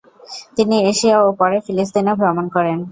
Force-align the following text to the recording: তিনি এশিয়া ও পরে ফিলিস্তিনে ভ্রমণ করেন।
তিনি 0.57 0.75
এশিয়া 0.91 1.17
ও 1.21 1.37
পরে 1.39 1.57
ফিলিস্তিনে 1.65 2.13
ভ্রমণ 2.19 2.45
করেন। 2.55 2.77